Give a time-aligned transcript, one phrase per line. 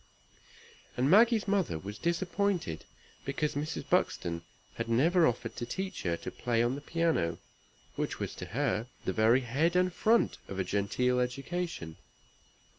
[0.97, 2.85] And Maggie's mother was disappointed
[3.23, 3.87] because Mrs.
[3.87, 4.41] Buxton
[4.77, 7.37] had never offered to teach her "to play on the piano,"
[7.97, 11.97] which was to her the very head and front of a genteel education.